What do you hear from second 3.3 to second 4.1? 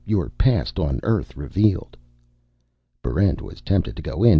was tempted to